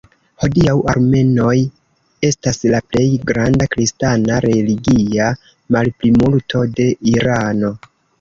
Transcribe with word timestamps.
Hodiaŭ 0.43 0.71
armenoj 0.91 1.51
estas 2.29 2.57
la 2.75 2.79
plej 2.93 3.03
granda 3.31 3.67
kristana 3.75 4.39
religia 4.45 5.27
malplimulto 5.77 6.63
de 6.81 6.89
Irano. 7.13 7.71